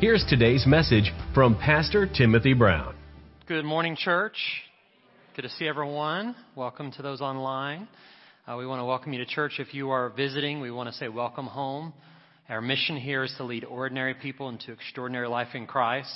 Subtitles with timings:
[0.00, 2.94] here's today's message from Pastor Timothy Brown.
[3.46, 4.38] Good morning, church.
[5.36, 6.34] Good to see everyone.
[6.56, 7.86] Welcome to those online.
[8.48, 9.56] Uh, we want to welcome you to church.
[9.58, 11.92] If you are visiting, we want to say welcome home.
[12.48, 16.14] Our mission here is to lead ordinary people into extraordinary life in Christ.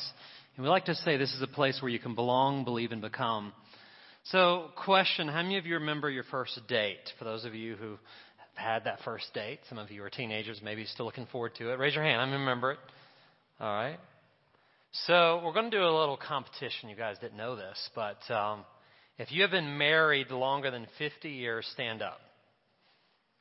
[0.56, 3.02] And we like to say this is a place where you can belong, believe, and
[3.02, 3.52] become.
[4.24, 7.12] So, question How many of you remember your first date?
[7.18, 7.98] For those of you who have
[8.54, 9.60] had that first date.
[9.68, 11.78] Some of you are teenagers, maybe still looking forward to it.
[11.78, 12.22] Raise your hand.
[12.22, 12.78] I remember it.
[13.60, 13.98] All right.
[15.06, 16.88] So we're going to do a little competition.
[16.88, 18.64] You guys didn't know this, but um,
[19.18, 22.20] if you have been married longer than 50 years, stand up.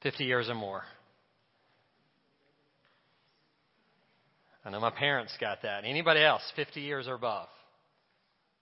[0.02, 0.84] 50 years or more.
[4.66, 5.84] I know my parents got that.
[5.86, 7.48] Anybody else, 50 years or above?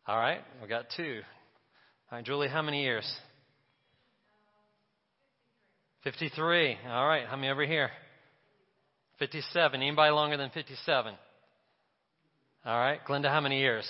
[0.08, 1.22] All right, we got two.
[2.12, 3.10] All right, Julie, how many years?
[6.04, 6.78] 53.
[6.88, 7.28] All right.
[7.28, 7.92] How many over here?
[9.20, 9.82] 57.
[9.82, 11.14] Anybody longer than 57?
[12.64, 13.00] All right.
[13.08, 13.90] Glenda, how many years?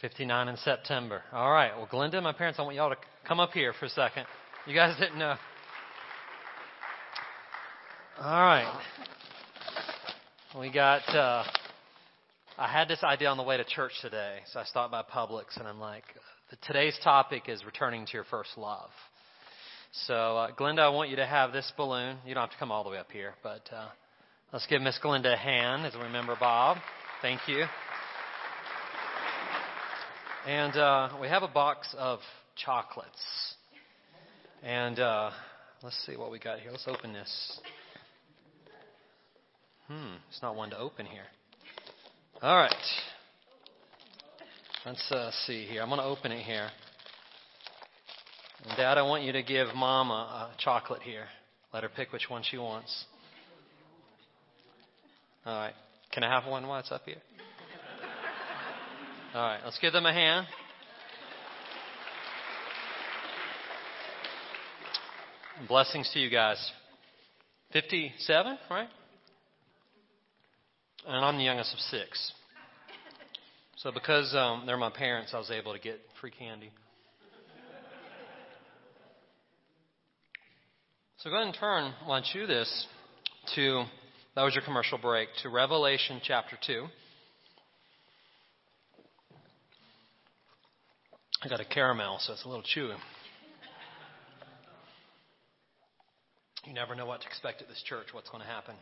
[0.00, 1.22] Fifty-nine in September.
[1.32, 1.76] All right.
[1.76, 4.24] Well, Glenda, my parents, I want y'all to come up here for a second.
[4.66, 5.36] You guys didn't know.
[8.20, 8.80] All right.
[10.58, 11.02] We got.
[11.08, 11.44] Uh,
[12.56, 15.58] I had this idea on the way to church today, so I stopped by Publix,
[15.58, 16.04] and I'm like,
[16.62, 18.90] Today's topic is returning to your first love.
[20.02, 22.18] So, uh, Glenda, I want you to have this balloon.
[22.26, 23.86] You don't have to come all the way up here, but uh,
[24.52, 26.78] let's give Miss Glenda a hand as we remember Bob.
[27.22, 27.64] Thank you.
[30.48, 32.18] And uh, we have a box of
[32.56, 33.54] chocolates.
[34.64, 35.30] And uh,
[35.84, 36.72] let's see what we got here.
[36.72, 37.60] Let's open this.
[39.86, 41.26] Hmm, it's not one to open here.
[42.42, 42.74] All right.
[44.84, 45.82] Let's uh, see here.
[45.82, 46.68] I'm going to open it here.
[48.64, 51.26] And Dad, I want you to give Mama a chocolate here.
[51.72, 53.04] Let her pick which one she wants.
[55.44, 55.74] All right.
[56.12, 57.20] Can I have one while it's up here?
[59.34, 59.60] All right.
[59.64, 60.46] Let's give them a hand.
[65.68, 66.72] Blessings to you guys.
[67.72, 68.88] 57, right?
[71.06, 72.32] And I'm the youngest of six.
[73.76, 76.70] So because um, they're my parents, I was able to get free candy.
[81.24, 82.86] So go ahead and turn, while I chew this,
[83.54, 83.84] to,
[84.36, 86.84] that was your commercial break, to Revelation chapter 2.
[91.42, 92.94] I got a caramel, so it's a little chewy.
[96.66, 98.74] You never know what to expect at this church, what's going to happen.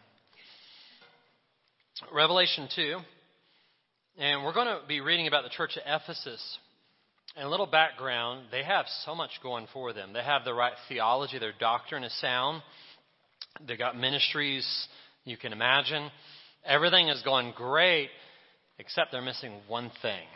[2.13, 2.99] Revelation 2.
[4.19, 6.59] And we're going to be reading about the church of Ephesus.
[7.35, 10.13] And a little background, they have so much going for them.
[10.13, 12.63] They have the right theology, their doctrine is sound.
[13.67, 14.67] They've got ministries
[15.25, 16.11] you can imagine.
[16.65, 18.11] Everything is going great,
[18.79, 20.27] except they're missing one thing.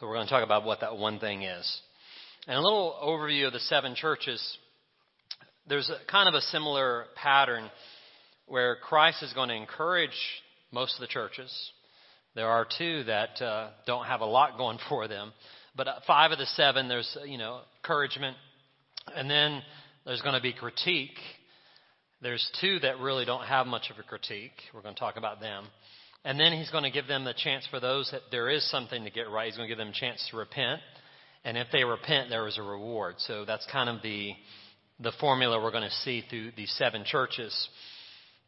[0.00, 1.80] So we're going to talk about what that one thing is.
[2.46, 4.58] And a little overview of the seven churches.
[5.68, 7.70] There's a, kind of a similar pattern
[8.46, 10.16] where Christ is going to encourage
[10.72, 11.52] most of the churches
[12.34, 15.32] there are two that uh, don't have a lot going for them,
[15.76, 18.36] but uh, five of the seven, there's uh, you know encouragement,
[19.14, 19.62] and then
[20.04, 21.18] there's going to be critique.
[22.20, 24.52] There's two that really don't have much of a critique.
[24.72, 25.64] We're going to talk about them.
[26.24, 29.02] And then he's going to give them the chance for those that there is something
[29.02, 29.46] to get right.
[29.46, 30.80] He's going to give them a chance to repent.
[31.44, 33.16] And if they repent, there is a reward.
[33.18, 34.32] So that's kind of the,
[35.00, 37.68] the formula we're going to see through these seven churches.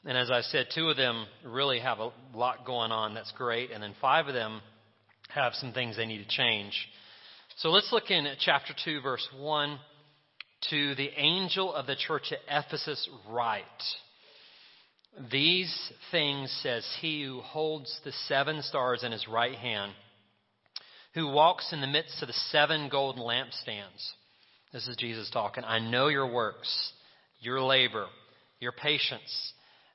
[0.05, 3.15] And as I said, two of them really have a lot going on.
[3.15, 3.73] That's great.
[3.73, 4.61] And then five of them
[5.31, 6.75] have some things they need to change.
[7.59, 9.79] So let's look in at chapter 2, verse 1.
[10.71, 13.62] To the angel of the church at Ephesus, write.
[15.31, 19.93] These things says he who holds the seven stars in his right hand,
[21.15, 24.12] who walks in the midst of the seven golden lampstands.
[24.73, 25.62] This is Jesus talking.
[25.62, 26.93] I know your works,
[27.39, 28.06] your labor,
[28.59, 29.53] your patience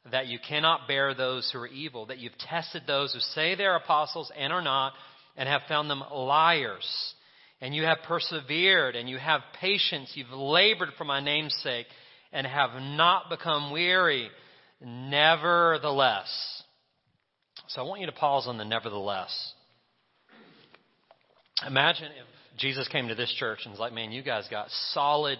[0.10, 3.76] that you cannot bear those who are evil, that you've tested those who say they're
[3.76, 4.94] apostles and are not,
[5.36, 7.16] and have found them liars.
[7.62, 10.12] And you have persevered, and you have patience.
[10.16, 11.88] You've labored for my name's sake,
[12.32, 14.30] and have not become weary.
[14.82, 16.64] Nevertheless,
[17.68, 19.54] So I want you to pause on the nevertheless.
[21.68, 25.38] Imagine if Jesus came to this church and was like, man, you guys got solid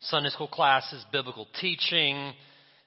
[0.00, 2.32] Sunday school classes, biblical teaching,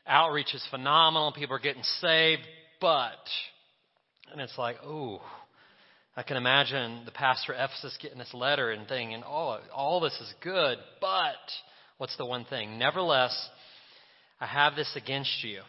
[0.05, 2.41] outreach is phenomenal, people are getting saved,
[2.81, 3.11] but,
[4.31, 5.19] and it's like, ooh,
[6.15, 10.13] I can imagine the pastor of Ephesus getting this letter and thinking, oh, all this
[10.21, 11.33] is good, but
[11.97, 12.77] what's the one thing?
[12.77, 13.35] Nevertheless,
[14.39, 15.61] I have this against you,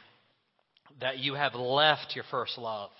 [1.00, 2.90] that you have left your first love.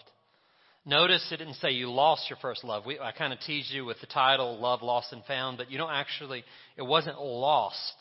[0.87, 2.85] Notice it didn't say you lost your first love.
[2.87, 5.77] We, I kind of teased you with the title Love Lost and Found, but you
[5.77, 6.45] don't actually,
[6.77, 7.95] it wasn't lost.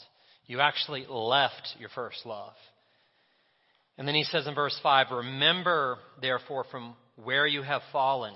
[0.47, 2.53] You actually left your first love.
[3.97, 8.33] And then he says in verse 5 Remember, therefore, from where you have fallen,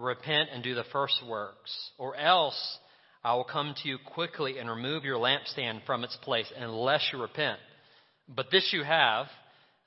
[0.00, 2.78] repent and do the first works, or else
[3.22, 7.20] I will come to you quickly and remove your lampstand from its place unless you
[7.20, 7.58] repent.
[8.28, 9.26] But this you have,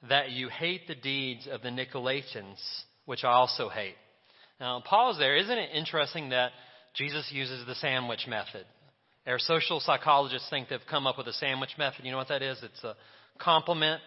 [0.10, 2.60] that you hate the deeds of the Nicolaitans
[3.06, 3.96] which I also hate.
[4.60, 5.36] Now, pause there.
[5.36, 6.52] Isn't it interesting that
[6.96, 8.66] Jesus uses the sandwich method?
[9.26, 12.06] Our social psychologists think they've come up with a sandwich method.
[12.06, 12.60] You know what that is?
[12.62, 12.96] It's a
[13.40, 14.02] compliment,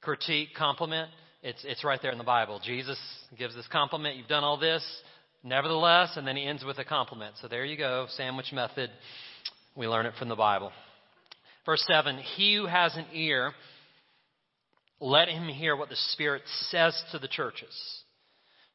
[0.00, 1.10] critique, compliment.
[1.42, 2.60] It's, it's right there in the Bible.
[2.64, 2.98] Jesus
[3.38, 4.16] gives this compliment.
[4.16, 4.82] You've done all this.
[5.46, 7.34] Nevertheless, and then he ends with a compliment.
[7.42, 8.06] So there you go.
[8.16, 8.90] Sandwich method.
[9.76, 10.72] We learn it from the Bible.
[11.66, 13.52] Verse 7 He who has an ear,
[15.00, 17.74] let him hear what the Spirit says to the churches.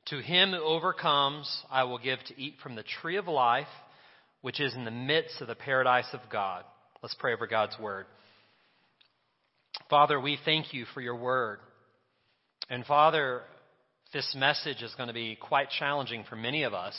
[0.10, 3.68] To him who overcomes, I will give to eat from the tree of life,
[4.42, 6.63] which is in the midst of the paradise of God.
[7.01, 8.06] Let's pray over God's word.
[9.89, 11.60] Father, we thank you for your word.
[12.69, 13.42] And Father,
[14.11, 16.95] this message is going to be quite challenging for many of us.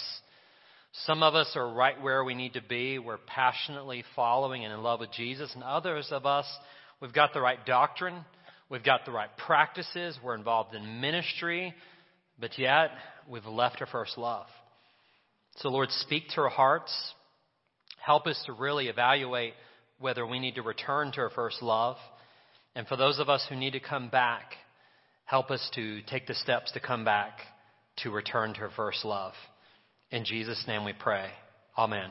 [1.07, 2.99] Some of us are right where we need to be.
[2.99, 5.51] We're passionately following and in love with Jesus.
[5.55, 6.47] And others of us,
[7.01, 8.25] we've got the right doctrine.
[8.69, 10.19] We've got the right practices.
[10.23, 11.75] We're involved in ministry.
[12.39, 12.91] But yet,
[13.29, 14.47] we've left our first love.
[15.57, 16.93] So, Lord, speak to our hearts.
[18.05, 19.55] Help us to really evaluate
[19.99, 21.97] whether we need to return to our first love.
[22.77, 24.55] And for those of us who need to come back,
[25.31, 27.39] help us to take the steps to come back
[27.99, 29.33] to return to first love.
[30.11, 31.29] In Jesus' name we pray.
[31.79, 32.11] Amen.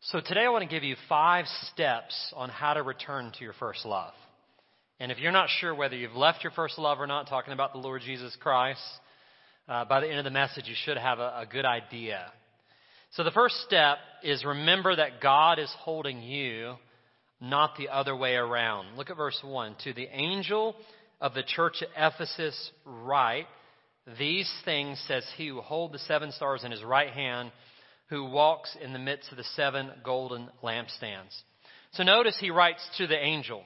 [0.00, 3.52] So today I want to give you five steps on how to return to your
[3.52, 4.12] first love.
[4.98, 7.72] And if you're not sure whether you've left your first love or not, talking about
[7.72, 8.82] the Lord Jesus Christ,
[9.68, 12.32] uh, by the end of the message, you should have a, a good idea.
[13.12, 16.74] So the first step is remember that God is holding you,
[17.40, 18.96] not the other way around.
[18.96, 19.76] Look at verse 1.
[19.84, 20.74] To the angel
[21.20, 23.46] of the church at Ephesus, write,
[24.18, 27.52] These things says he who holds the seven stars in his right hand,
[28.08, 31.36] who walks in the midst of the seven golden lampstands.
[31.92, 33.62] So notice he writes to the angel.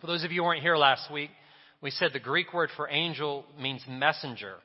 [0.00, 1.30] For those of you who weren't here last week,
[1.82, 4.56] we said the Greek word for angel means messenger.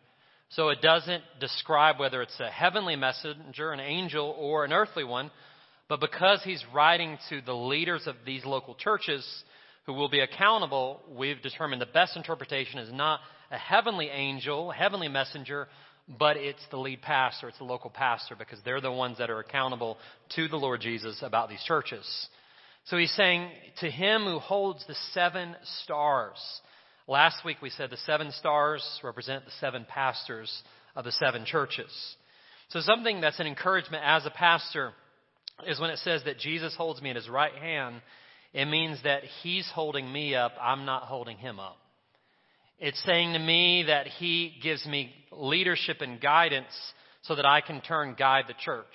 [0.50, 5.32] So it doesn't describe whether it's a heavenly messenger, an angel, or an earthly one.
[5.88, 9.26] But because he's writing to the leaders of these local churches
[9.86, 13.20] who will be accountable, we've determined the best interpretation is not
[13.52, 15.68] a heavenly angel, heavenly messenger,
[16.20, 19.40] but it's the lead pastor, it's the local pastor, because they're the ones that are
[19.40, 19.98] accountable
[20.36, 22.06] to the Lord Jesus about these churches.
[22.86, 23.50] So he's saying,
[23.80, 26.38] to him who holds the seven stars.
[27.08, 30.52] Last week we said the seven stars represent the seven pastors
[30.96, 31.92] of the seven churches.
[32.70, 34.94] So something that's an encouragement as a pastor
[35.68, 38.02] is when it says that Jesus holds me in his right hand,
[38.56, 41.76] it means that he's holding me up, I'm not holding him up.
[42.80, 46.72] It's saying to me that he gives me leadership and guidance
[47.24, 48.86] so that I can turn guide the church.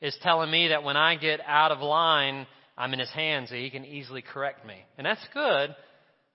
[0.00, 3.56] It's telling me that when I get out of line, I'm in his hands, so
[3.56, 4.76] he can easily correct me.
[4.96, 5.74] And that's good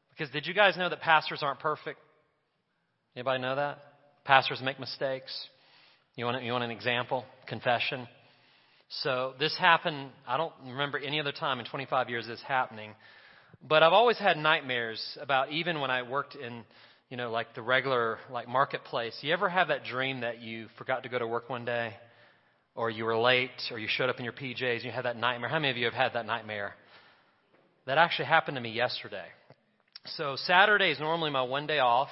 [0.09, 1.99] because did you guys know that pastors aren't perfect?
[3.15, 3.79] Anybody know that?
[4.25, 5.33] Pastors make mistakes.
[6.17, 7.23] You want, you want an example?
[7.47, 8.05] Confession.
[9.01, 12.93] So this happened, I don't remember any other time in 25 years this happening,
[13.67, 16.63] but I've always had nightmares about even when I worked in,
[17.09, 19.17] you know, like the regular, like marketplace.
[19.21, 21.93] You ever have that dream that you forgot to go to work one day?
[22.75, 25.17] or you were late, or you showed up in your PJs and you had that
[25.17, 25.49] nightmare.
[25.49, 26.73] How many of you have had that nightmare?
[27.85, 29.25] That actually happened to me yesterday.
[30.17, 32.09] So Saturday is normally my one day off,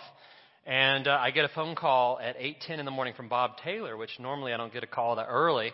[0.65, 3.97] and uh, I get a phone call at 8:10 in the morning from Bob Taylor,
[3.97, 5.71] which normally I don't get a call that early.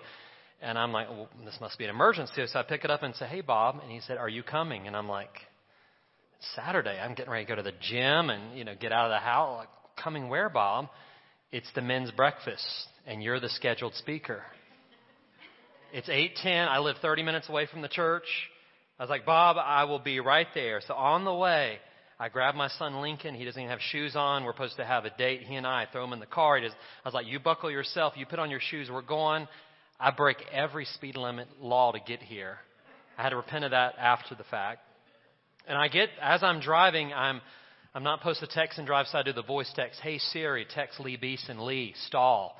[0.62, 2.46] And I'm like, well, this must be an emergency.
[2.48, 3.80] So I pick it up and say, hey, Bob.
[3.82, 4.88] And he said, are you coming?
[4.88, 5.30] And I'm like,
[6.38, 7.00] it's Saturday.
[7.00, 9.20] I'm getting ready to go to the gym and, you know, get out of the
[9.20, 9.60] house.
[9.60, 9.70] Like,
[10.04, 10.88] coming where, Bob?
[11.52, 12.66] It's the men's breakfast,
[13.06, 14.44] and you're the scheduled speaker.
[15.94, 16.68] It's 8:10.
[16.68, 18.28] I live 30 minutes away from the church.
[19.00, 21.80] I was like, "Bob, I will be right there." So on the way,
[22.20, 23.34] I grab my son Lincoln.
[23.34, 24.44] He doesn't even have shoes on.
[24.44, 25.44] We're supposed to have a date.
[25.44, 26.58] He and I, I throw him in the car.
[26.58, 28.14] He does, I was like, you buckle yourself.
[28.18, 28.90] You put on your shoes.
[28.92, 29.48] We're going.
[30.00, 32.58] I break every speed limit law to get here.
[33.18, 34.82] I had to repent of that after the fact.
[35.68, 37.42] And I get, as I'm driving, I'm,
[37.94, 40.00] I'm not supposed to text and drive, so I do the voice text.
[40.02, 41.66] Hey Siri, text Lee Beeson.
[41.66, 42.56] Lee, stall.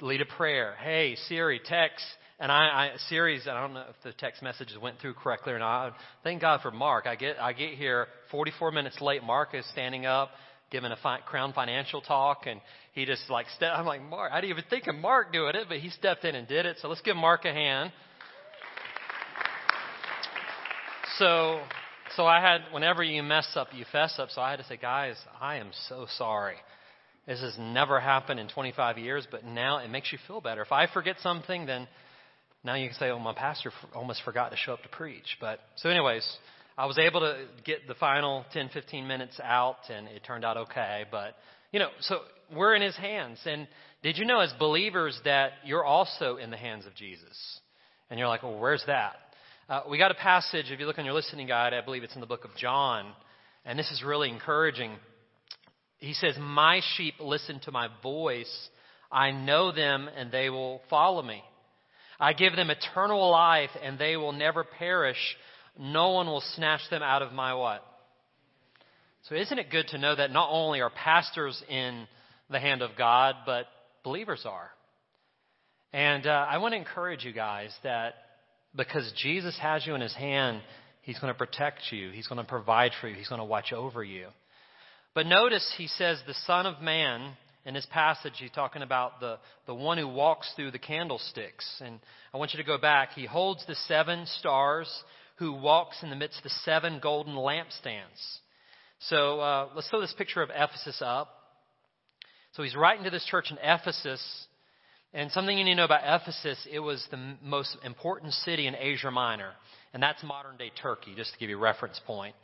[0.00, 0.74] Lead a prayer.
[0.82, 2.04] Hey Siri, text
[2.38, 5.58] and I, I Siri's, I don't know if the text messages went through correctly or
[5.58, 5.94] not.
[6.22, 7.06] Thank God for Mark.
[7.06, 9.22] I get, I get here 44 minutes late.
[9.22, 10.30] Mark is standing up,
[10.70, 12.60] giving a fi- Crown Financial talk, and
[12.92, 15.66] he just like, ste- I'm like, Mark, I didn't even think of Mark doing it,
[15.68, 16.78] but he stepped in and did it.
[16.80, 17.92] So let's give Mark a hand.
[21.18, 21.60] So,
[22.16, 24.30] so I had, whenever you mess up, you fess up.
[24.30, 26.56] So I had to say, guys, I am so sorry.
[27.26, 30.62] This has never happened in 25 years, but now it makes you feel better.
[30.62, 31.88] If I forget something, then
[32.62, 35.36] now you can say, oh, my pastor almost forgot to show up to preach.
[35.40, 36.24] But so, anyways,
[36.78, 40.56] I was able to get the final 10, 15 minutes out, and it turned out
[40.56, 41.04] okay.
[41.10, 41.34] But,
[41.72, 42.20] you know, so
[42.54, 43.38] we're in his hands.
[43.46, 43.66] And
[44.02, 47.60] did you know, as believers, that you're also in the hands of Jesus?
[48.10, 49.16] And you're like, well, where's that?
[49.68, 52.14] Uh, we got a passage, if you look on your listening guide, I believe it's
[52.14, 53.06] in the book of John.
[53.64, 54.92] And this is really encouraging.
[55.98, 58.68] He says, My sheep listen to my voice.
[59.10, 61.42] I know them, and they will follow me.
[62.18, 65.18] I give them eternal life and they will never perish.
[65.78, 67.84] No one will snatch them out of my what?
[69.28, 72.06] So isn't it good to know that not only are pastors in
[72.48, 73.66] the hand of God, but
[74.04, 74.70] believers are?
[75.92, 78.14] And uh, I want to encourage you guys that
[78.74, 80.60] because Jesus has you in his hand,
[81.02, 82.10] he's going to protect you.
[82.10, 83.14] He's going to provide for you.
[83.14, 84.28] He's going to watch over you.
[85.14, 87.32] But notice he says the Son of Man
[87.64, 91.66] in this passage, he's talking about the, the one who walks through the candlesticks.
[91.84, 91.98] And
[92.32, 93.12] I want you to go back.
[93.14, 94.88] He holds the seven stars
[95.36, 98.38] who walks in the midst of the seven golden lampstands.
[99.00, 101.28] So uh, let's throw this picture of Ephesus up.
[102.52, 104.22] So he's writing to this church in Ephesus.
[105.12, 108.74] And something you need to know about Ephesus, it was the most important city in
[108.74, 109.52] Asia Minor.
[109.92, 112.34] And that's modern day Turkey, just to give you a reference point.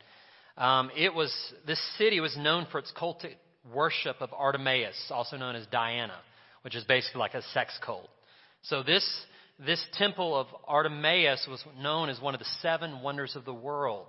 [0.57, 1.33] Um, it was,
[1.65, 3.35] this city was known for its cultic
[3.73, 6.17] worship of Artemis, also known as Diana,
[6.61, 8.09] which is basically like a sex cult.
[8.63, 9.07] So this,
[9.65, 14.05] this temple of Artemis was known as one of the seven wonders of the world.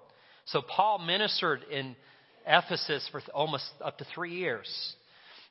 [0.46, 1.96] So Paul ministered in
[2.46, 4.68] Ephesus for almost up to three years.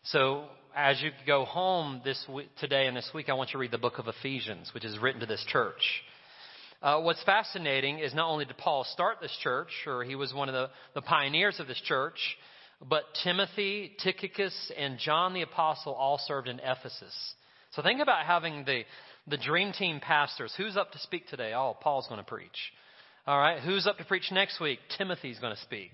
[0.03, 0.45] So
[0.75, 3.71] as you go home this week, today and this week, I want you to read
[3.71, 5.81] the book of Ephesians, which is written to this church.
[6.81, 10.49] Uh, what's fascinating is not only did Paul start this church, or he was one
[10.49, 12.17] of the, the pioneers of this church,
[12.87, 17.33] but Timothy, Tychicus, and John the Apostle all served in Ephesus.
[17.71, 18.83] So think about having the,
[19.27, 20.53] the dream team pastors.
[20.57, 21.53] Who's up to speak today?
[21.53, 22.73] Oh, Paul's going to preach.
[23.25, 23.61] All right.
[23.61, 24.79] Who's up to preach next week?
[24.97, 25.91] Timothy's going to speak.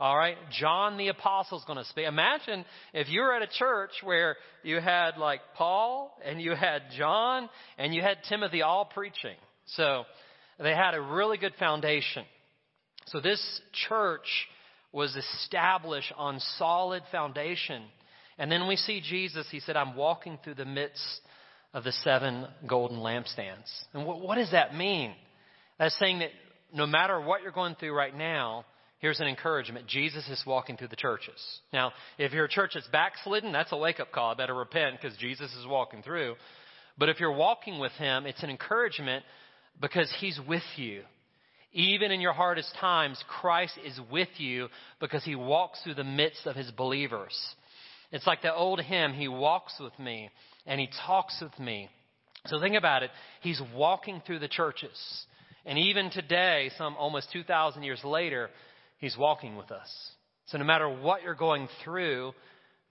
[0.00, 0.36] All right.
[0.58, 2.06] John the Apostle's going to speak.
[2.06, 2.64] Imagine
[2.94, 7.48] if you were at a church where you had like Paul and you had John
[7.76, 9.36] and you had Timothy all preaching.
[9.66, 10.04] So
[10.58, 12.24] they had a really good foundation.
[13.06, 14.26] So this church
[14.92, 17.82] was established on solid foundation.
[18.38, 21.20] And then we see Jesus, he said, I'm walking through the midst
[21.74, 23.70] of the seven golden lampstands.
[23.94, 25.14] And what, what does that mean?
[25.78, 26.30] That's saying that
[26.74, 28.64] no matter what you're going through right now,
[28.98, 29.86] here's an encouragement.
[29.86, 31.40] Jesus is walking through the churches.
[31.72, 34.30] Now, if you're a church that's backslidden, that's a wake up call.
[34.30, 36.34] I better repent because Jesus is walking through.
[36.98, 39.24] But if you're walking with him, it's an encouragement
[39.80, 41.02] because he's with you.
[41.72, 44.68] Even in your hardest times, Christ is with you
[45.00, 47.34] because he walks through the midst of his believers.
[48.12, 50.28] It's like the old hymn, He walks with me
[50.66, 51.88] and He talks with me.
[52.46, 53.10] So think about it.
[53.40, 55.26] He's walking through the churches.
[55.64, 58.50] And even today, some almost 2,000 years later,
[58.98, 59.88] He's walking with us.
[60.46, 62.32] So no matter what you're going through,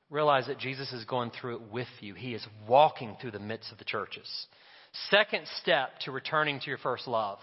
[0.09, 2.13] realize that Jesus is going through it with you.
[2.13, 4.27] He is walking through the midst of the churches.
[5.09, 7.39] Second step to returning to your first love.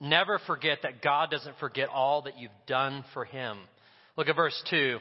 [0.00, 3.58] Never forget that God doesn't forget all that you've done for Him.
[4.16, 4.98] Look at verse 2.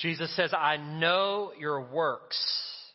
[0.00, 2.38] Jesus says, I know your works,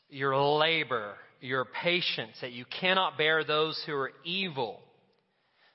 [0.09, 4.79] your labor, your patience, that you cannot bear those who are evil.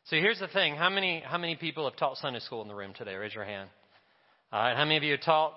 [0.05, 0.75] So here's the thing.
[0.75, 3.15] How many, how many people have taught Sunday school in the room today?
[3.15, 3.71] Raise your hand.
[4.53, 4.77] All right.
[4.77, 5.55] How many of you have taught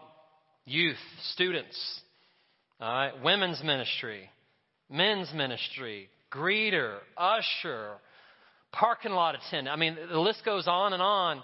[0.65, 0.97] youth,
[1.31, 2.01] students?
[2.79, 3.23] All right.
[3.23, 4.29] Women's ministry,
[4.91, 7.93] men's ministry, greeter, usher,
[8.71, 9.73] parking lot attendant.
[9.73, 11.41] I mean, the list goes on and on.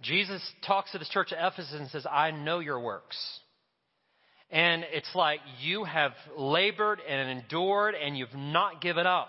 [0.00, 3.18] Jesus talks to this church at Ephesus and says, I know your works.
[4.52, 9.28] And it's like you have labored and endured and you've not given up.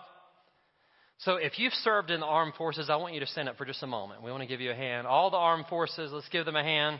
[1.20, 3.66] So if you've served in the armed forces, I want you to stand up for
[3.66, 4.24] just a moment.
[4.24, 5.06] We want to give you a hand.
[5.06, 7.00] All the armed forces, let's give them a hand.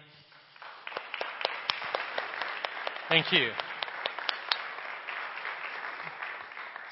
[3.10, 3.50] Thank you.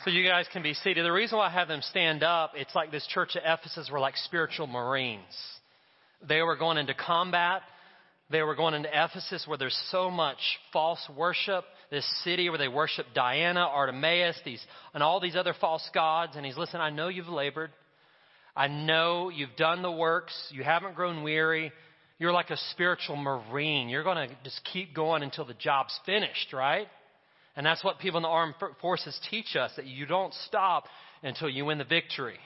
[0.04, 1.06] So you guys can be seated.
[1.06, 4.00] The reason why I have them stand up, it's like this church at Ephesus were
[4.00, 5.22] like spiritual marines.
[6.28, 7.62] They were going into combat.
[8.32, 10.38] They were going into Ephesus where there's so much
[10.72, 11.64] false worship.
[11.90, 16.34] This city where they worship Diana, Artemis, these, and all these other false gods.
[16.36, 17.72] And he's, listen, I know you've labored.
[18.56, 20.34] I know you've done the works.
[20.52, 21.72] You haven't grown weary.
[22.20, 23.90] You're like a spiritual marine.
[23.90, 26.88] You're going to just keep going until the job's finished, right?
[27.56, 30.86] And that's what people in the armed forces teach us that you don't stop
[31.24, 32.38] until you win the victory.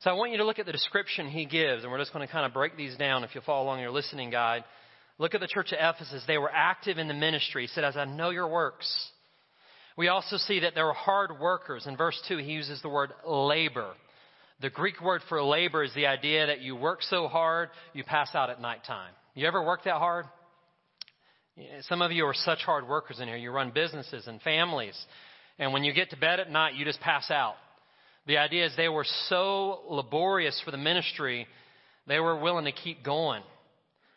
[0.00, 2.26] So I want you to look at the description he gives, and we're just going
[2.26, 4.64] to kind of break these down if you follow along your listening guide.
[5.18, 6.22] Look at the church of Ephesus.
[6.26, 7.62] They were active in the ministry.
[7.62, 9.10] He said, As I know your works.
[9.96, 11.86] We also see that they were hard workers.
[11.86, 13.92] In verse 2, he uses the word labor.
[14.60, 18.34] The Greek word for labor is the idea that you work so hard, you pass
[18.34, 19.12] out at nighttime.
[19.34, 20.26] You ever work that hard?
[21.82, 23.36] Some of you are such hard workers in here.
[23.36, 24.94] You run businesses and families.
[25.58, 27.54] And when you get to bed at night, you just pass out.
[28.26, 31.46] The idea is they were so laborious for the ministry,
[32.06, 33.42] they were willing to keep going.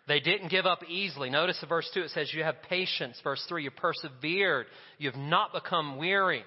[0.09, 1.29] They didn't give up easily.
[1.29, 3.15] Notice in verse 2 it says, You have patience.
[3.23, 4.65] Verse 3, you persevered.
[4.97, 6.43] You have not become weary.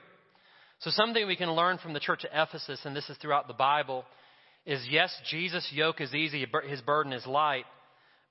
[0.80, 3.54] So, something we can learn from the church at Ephesus, and this is throughout the
[3.54, 4.04] Bible,
[4.66, 7.64] is yes, Jesus' yoke is easy, his burden is light.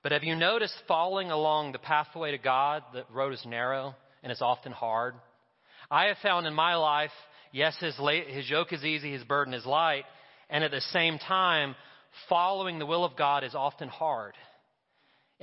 [0.02, 4.30] But have you noticed following along the pathway to God, the road is narrow and
[4.30, 5.14] it's often hard?
[5.90, 7.10] I have found in my life,
[7.52, 10.04] yes, his, his yoke is easy, his burden is light,
[10.50, 11.74] and at the same time,
[12.28, 14.34] following the will of God is often hard.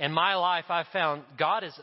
[0.00, 1.78] In my life, I've found God has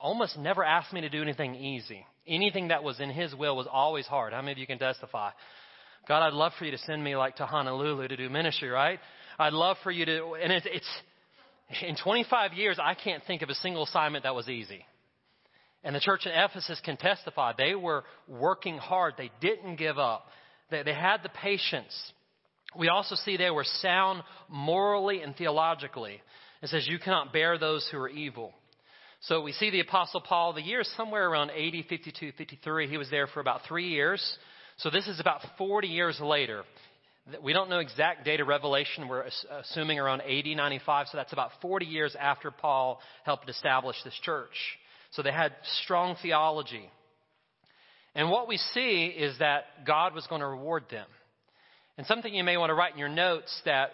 [0.00, 2.04] almost never asked me to do anything easy.
[2.26, 4.32] Anything that was in His will was always hard.
[4.32, 5.30] How many of you can testify?
[6.08, 8.98] God, I'd love for you to send me like to Honolulu to do ministry, right?
[9.38, 10.88] I'd love for you to, and it's, it's
[11.82, 14.84] in 25 years, I can't think of a single assignment that was easy.
[15.84, 17.52] And the church in Ephesus can testify.
[17.56, 19.14] They were working hard.
[19.16, 20.26] They didn't give up.
[20.70, 21.94] They, they had the patience.
[22.76, 26.20] We also see they were sound morally and theologically.
[26.62, 28.52] It says, You cannot bear those who are evil.
[29.22, 32.88] So we see the Apostle Paul, the year is somewhere around 80, 52, 53.
[32.88, 34.38] He was there for about three years.
[34.78, 36.62] So this is about 40 years later.
[37.42, 39.08] We don't know exact date of revelation.
[39.08, 39.26] We're
[39.60, 41.08] assuming around 80, 95.
[41.12, 44.54] So that's about 40 years after Paul helped establish this church.
[45.12, 46.88] So they had strong theology.
[48.14, 51.06] And what we see is that God was going to reward them.
[51.98, 53.90] And something you may want to write in your notes that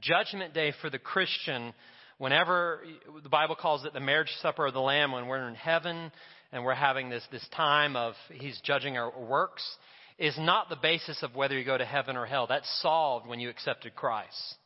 [0.00, 1.72] judgment day for the Christian,
[2.18, 2.80] whenever
[3.22, 6.10] the Bible calls it the marriage supper of the Lamb, when we're in heaven
[6.52, 9.64] and we're having this, this time of He's judging our works,
[10.18, 12.46] is not the basis of whether you go to heaven or hell.
[12.46, 14.56] That's solved when you accepted Christ.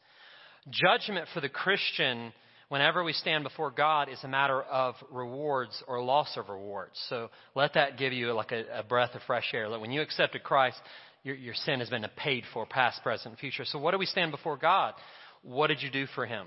[0.70, 2.32] Judgment for the Christian,
[2.68, 7.00] whenever we stand before God, is a matter of rewards or loss of rewards.
[7.08, 9.68] So let that give you like a, a breath of fresh air.
[9.78, 10.78] When you accepted Christ,
[11.24, 13.64] your, your sin has been paid for, past, present, future.
[13.64, 14.94] So what do we stand before God?
[15.42, 16.46] What did you do for Him?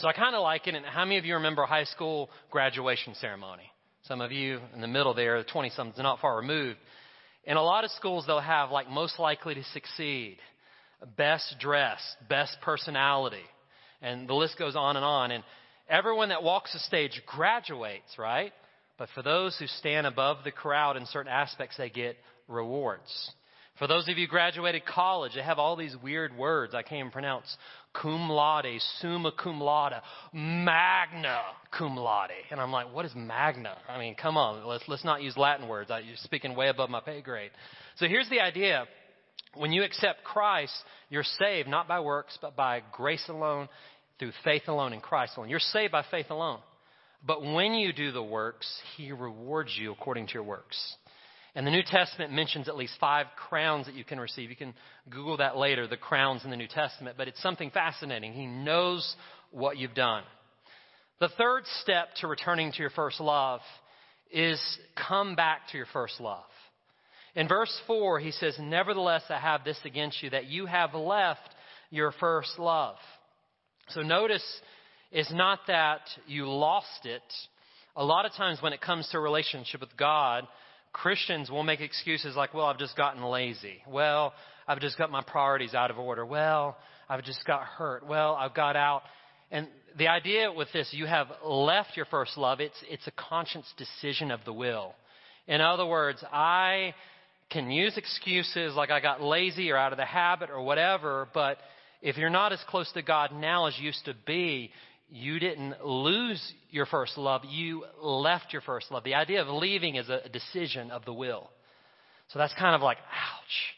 [0.00, 0.74] So I kind of like it.
[0.74, 3.70] And how many of you remember high school graduation ceremony?
[4.04, 6.78] Some of you in the middle there, 20 somethings, not far removed.
[7.44, 10.38] In a lot of schools, they'll have like most likely to succeed,
[11.18, 13.44] best dressed, best personality,
[14.00, 15.32] and the list goes on and on.
[15.32, 15.44] And
[15.86, 18.52] everyone that walks the stage graduates, right?
[18.96, 22.16] But for those who stand above the crowd in certain aspects, they get
[22.48, 23.32] rewards.
[23.80, 26.98] For those of you who graduated college, they have all these weird words I can't
[26.98, 27.56] even pronounce.
[27.94, 29.94] Cum laude, summa cum laude,
[30.34, 31.40] magna
[31.76, 32.30] cum laude.
[32.50, 33.78] And I'm like, what is magna?
[33.88, 35.90] I mean, come on, let's, let's not use Latin words.
[35.90, 37.52] I, You're speaking way above my pay grade.
[37.96, 38.84] So here's the idea.
[39.54, 40.74] When you accept Christ,
[41.08, 43.70] you're saved not by works, but by grace alone,
[44.18, 45.48] through faith alone in Christ alone.
[45.48, 46.58] You're saved by faith alone.
[47.26, 50.96] But when you do the works, He rewards you according to your works.
[51.54, 54.50] And the New Testament mentions at least five crowns that you can receive.
[54.50, 54.74] You can
[55.08, 58.32] Google that later, the crowns in the New Testament, but it's something fascinating.
[58.32, 59.16] He knows
[59.50, 60.22] what you've done.
[61.18, 63.60] The third step to returning to your first love
[64.32, 64.60] is
[65.08, 66.44] come back to your first love.
[67.34, 71.48] In verse 4, he says, Nevertheless, I have this against you, that you have left
[71.90, 72.96] your first love.
[73.88, 74.44] So notice,
[75.10, 77.22] it's not that you lost it.
[77.96, 80.46] A lot of times when it comes to a relationship with God,
[80.92, 83.82] Christians will make excuses like, well, I've just gotten lazy.
[83.88, 84.32] Well,
[84.66, 86.26] I've just got my priorities out of order.
[86.26, 86.76] Well,
[87.08, 88.06] I've just got hurt.
[88.06, 89.02] Well, I've got out.
[89.50, 92.60] And the idea with this, you have left your first love.
[92.60, 94.94] It's, it's a conscious decision of the will.
[95.46, 96.94] In other words, I
[97.50, 101.58] can use excuses like I got lazy or out of the habit or whatever, but
[102.00, 104.70] if you're not as close to God now as you used to be,
[105.10, 109.04] you didn't lose your first love, you left your first love.
[109.04, 111.50] The idea of leaving is a decision of the will.
[112.32, 113.76] So that's kind of like, ouch.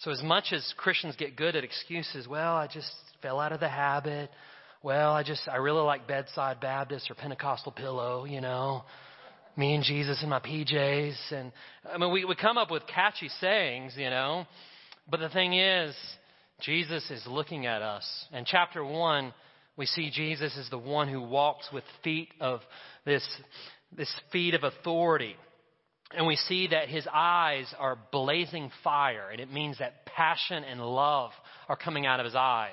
[0.00, 2.90] So as much as Christians get good at excuses, well, I just
[3.22, 4.30] fell out of the habit.
[4.82, 8.84] Well, I just, I really like bedside Baptist or Pentecostal pillow, you know.
[9.56, 11.32] Me and Jesus in my PJs.
[11.32, 11.50] And
[11.90, 14.46] I mean, we, we come up with catchy sayings, you know.
[15.10, 15.96] But the thing is,
[16.60, 18.04] Jesus is looking at us.
[18.32, 19.32] In chapter one,
[19.76, 22.60] we see Jesus is the one who walks with feet of
[23.04, 23.26] this,
[23.96, 25.36] this feet of authority.
[26.12, 30.80] And we see that his eyes are blazing fire, and it means that passion and
[30.80, 31.32] love
[31.68, 32.70] are coming out of his eyes.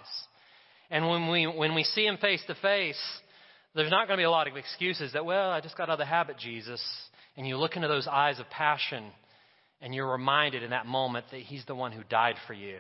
[0.90, 3.02] And when we, when we see him face to face,
[3.74, 5.94] there's not going to be a lot of excuses that, well, I just got out
[5.94, 6.82] of the habit, Jesus.
[7.36, 9.06] And you look into those eyes of passion,
[9.82, 12.78] and you're reminded in that moment that he's the one who died for you.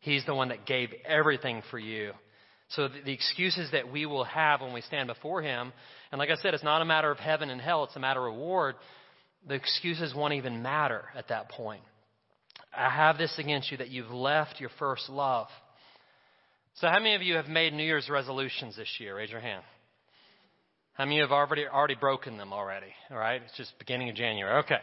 [0.00, 2.12] He's the one that gave everything for you.
[2.74, 5.72] So the, the excuses that we will have when we stand before him,
[6.10, 8.26] and like I said, it's not a matter of heaven and hell, it's a matter
[8.26, 8.76] of reward
[9.46, 11.82] the excuses won't even matter at that point.
[12.76, 15.48] I have this against you that you've left your first love.
[16.76, 19.16] So, how many of you have made New Year's resolutions this year?
[19.16, 19.62] Raise your hand.
[20.94, 22.86] How many of you have already already broken them already?
[23.10, 24.62] All right, it's just beginning of January.
[24.64, 24.78] Okay.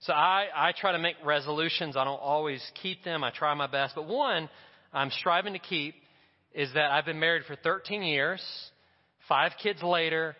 [0.00, 1.96] So I, I try to make resolutions.
[1.96, 3.24] I don't always keep them.
[3.24, 3.94] I try my best.
[3.94, 4.50] But one
[4.92, 5.94] I'm striving to keep
[6.56, 8.42] is that I've been married for 13 years,
[9.28, 10.34] five kids later,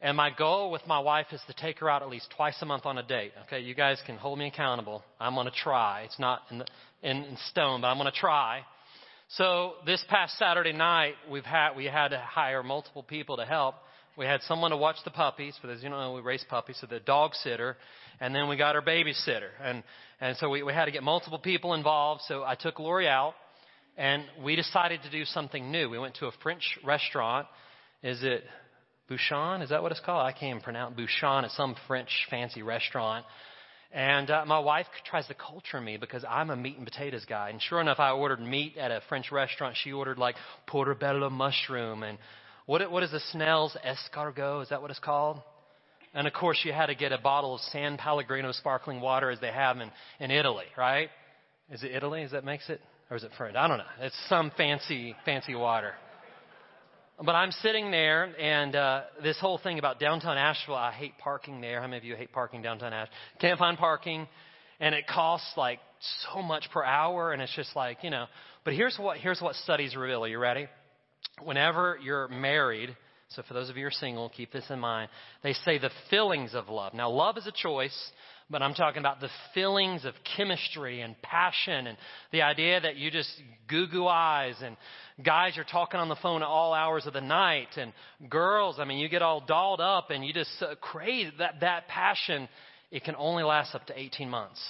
[0.00, 2.64] and my goal with my wife is to take her out at least twice a
[2.64, 3.32] month on a date.
[3.46, 5.04] Okay, you guys can hold me accountable.
[5.20, 6.04] I'm going to try.
[6.06, 6.66] It's not in, the,
[7.02, 8.62] in, in stone, but I'm going to try.
[9.32, 13.74] So this past Saturday night, we've had we had to hire multiple people to help.
[14.16, 15.54] We had someone to watch the puppies.
[15.60, 17.76] For those you know, we raise puppies, so the dog sitter,
[18.20, 19.82] and then we got our babysitter, and
[20.18, 22.22] and so we, we had to get multiple people involved.
[22.26, 23.34] So I took Lori out,
[23.98, 25.90] and we decided to do something new.
[25.90, 27.48] We went to a French restaurant.
[28.02, 28.44] Is it
[29.10, 30.24] Bouchon, is that what it's called?
[30.24, 33.26] I can't even pronounce Bouchon at some French fancy restaurant.
[33.90, 37.48] And uh, my wife tries to culture me because I'm a meat and potatoes guy.
[37.48, 39.76] And sure enough, I ordered meat at a French restaurant.
[39.82, 42.18] She ordered like portobello mushroom and
[42.66, 44.62] what what is the Snell's escargot?
[44.62, 45.40] Is that what it's called?
[46.14, 49.40] And of course, you had to get a bottle of San Pellegrino sparkling water as
[49.40, 51.08] they have in in Italy, right?
[51.72, 52.22] Is it Italy?
[52.22, 53.56] Is that makes it, or is it French?
[53.56, 53.84] I don't know.
[54.00, 55.92] It's some fancy fancy water.
[57.24, 61.60] But I'm sitting there, and uh, this whole thing about downtown Asheville, I hate parking
[61.60, 61.80] there.
[61.80, 63.16] How many of you hate parking downtown Asheville?
[63.40, 64.28] Can't find parking,
[64.78, 65.80] and it costs like
[66.32, 68.26] so much per hour, and it's just like you know.
[68.64, 70.24] But here's what here's what studies reveal.
[70.24, 70.68] Are you ready?
[71.42, 72.96] Whenever you're married,
[73.30, 75.10] so for those of you who are single, keep this in mind.
[75.42, 76.94] They say the feelings of love.
[76.94, 77.96] Now, love is a choice,
[78.50, 81.98] but I'm talking about the feelings of chemistry and passion and
[82.32, 83.30] the idea that you just
[83.68, 84.76] goo goo eyes and
[85.22, 87.92] guys are talking on the phone at all hours of the night and
[88.30, 91.88] girls, I mean, you get all dolled up and you just uh, crazy that that
[91.88, 92.48] passion.
[92.90, 94.60] It can only last up to 18 months.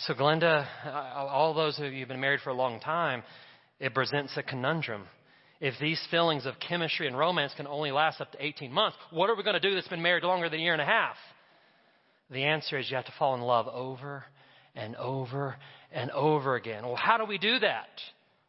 [0.00, 3.22] So, Glenda, uh, all those of you who've been married for a long time,
[3.80, 5.04] it presents a conundrum.
[5.60, 9.30] If these feelings of chemistry and romance can only last up to 18 months, what
[9.30, 11.16] are we going to do that's been married longer than a year and a half?
[12.30, 14.24] The answer is you have to fall in love over
[14.74, 15.56] and over
[15.92, 16.84] and over again.
[16.84, 17.88] Well, how do we do that?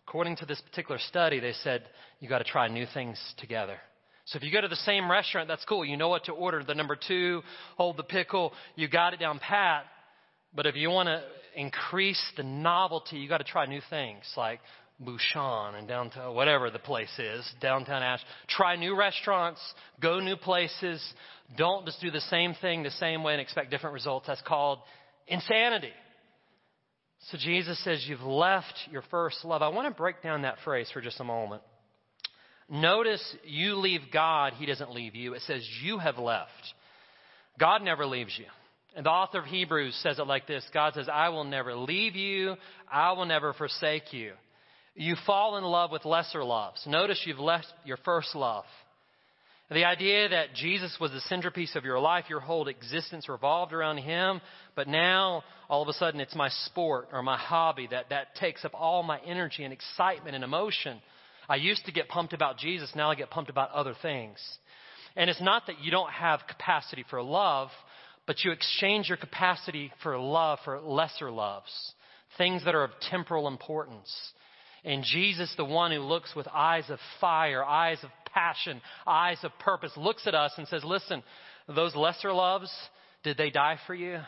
[0.08, 1.84] According to this particular study, they said
[2.20, 3.78] you got to try new things together.
[4.26, 5.86] So if you go to the same restaurant, that's cool.
[5.86, 6.64] You know what to order.
[6.64, 7.44] The number two,
[7.78, 8.52] hold the pickle.
[8.76, 9.86] You got it down pat.
[10.54, 11.22] But if you want to
[11.56, 14.60] increase the novelty, you got to try new things like
[15.00, 18.20] Bouchon and downtown, whatever the place is, downtown Ash.
[18.50, 19.62] Try new restaurants,
[20.02, 21.04] go new places.
[21.56, 24.26] Don't just do the same thing the same way and expect different results.
[24.26, 24.80] That's called
[25.28, 25.92] insanity.
[27.32, 29.62] So Jesus says, You've left your first love.
[29.62, 31.62] I want to break down that phrase for just a moment.
[32.68, 35.36] Notice you leave God, He doesn't leave you.
[35.36, 36.52] It says, You have left.
[37.60, 38.46] God never leaves you.
[38.96, 42.16] And the author of Hebrews says it like this God says, I will never leave
[42.16, 42.56] you,
[42.92, 44.32] I will never forsake you
[44.98, 46.84] you fall in love with lesser loves.
[46.88, 48.66] Notice you've left your first love.
[49.70, 53.98] The idea that Jesus was the centerpiece of your life, your whole existence revolved around
[53.98, 54.42] Him,
[54.76, 58.66] but now all of a sudden it's my sport or my hobby that, that takes
[58.66, 61.00] up all my energy and excitement and emotion.
[61.50, 64.38] I used to get pumped about Jesus, now I get pumped about other things.
[65.16, 67.70] And it's not that you don't have capacity for love,
[68.26, 71.94] but you exchange your capacity for love for lesser loves,
[72.38, 74.10] things that are of temporal importance.
[74.88, 79.52] And Jesus, the one who looks with eyes of fire, eyes of passion, eyes of
[79.60, 81.24] purpose, looks at us and says, Listen,
[81.68, 82.72] those lesser loves,
[83.22, 84.20] did they die for you?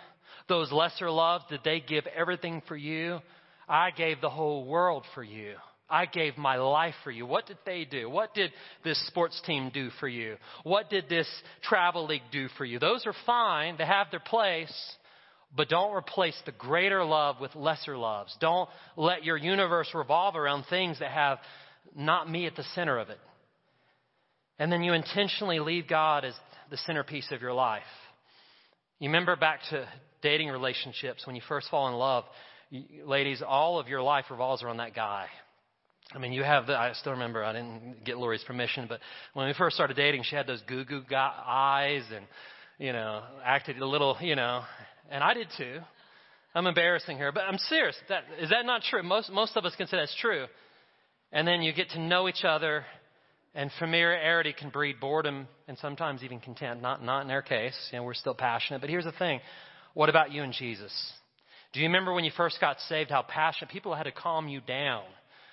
[0.50, 3.20] Those lesser loves, did they give everything for you?
[3.70, 5.54] I gave the whole world for you.
[5.90, 7.26] I gave my life for you.
[7.26, 8.10] What did they do?
[8.10, 8.52] What did
[8.84, 10.36] this sports team do for you?
[10.64, 11.30] What did this
[11.64, 12.80] travel league do for you?
[12.80, 13.78] Those are fine.
[13.78, 14.74] They have their place.
[15.56, 18.36] But don't replace the greater love with lesser loves.
[18.40, 21.40] Don't let your universe revolve around things that have
[21.96, 23.20] not me at the center of it.
[24.60, 26.34] And then you intentionally leave God as
[26.70, 27.82] the centerpiece of your life.
[29.00, 29.88] You remember back to
[30.22, 32.26] dating relationships when you first fall in love,
[33.06, 35.28] ladies, all of your life revolves around that guy.
[36.14, 39.00] I mean, you have the, I still remember, I didn't get Lori's permission, but
[39.34, 42.26] when we first started dating, she had those goo goo eyes and,
[42.80, 44.64] you know, acted a little, you know,
[45.12, 45.80] and I did too.
[46.56, 47.96] I'm embarrassing her, but I'm serious.
[48.10, 49.04] That, is that not true?
[49.04, 50.46] Most, most of us can say that's true.
[51.32, 52.86] And then you get to know each other,
[53.54, 56.82] and familiarity can breed boredom and sometimes even contempt.
[56.82, 57.76] Not, not in their case.
[57.92, 58.82] You know, we're still passionate.
[58.82, 59.42] But here's the thing.
[59.94, 60.92] What about you and Jesus?
[61.74, 64.62] Do you remember when you first got saved how passionate people had to calm you
[64.62, 65.04] down?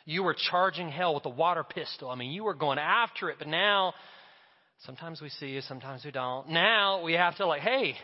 [0.07, 2.09] You were charging hell with a water pistol.
[2.09, 3.93] I mean, you were going after it, but now,
[4.87, 6.49] sometimes we see you, sometimes we don't.
[6.49, 7.95] Now we have to like, hey,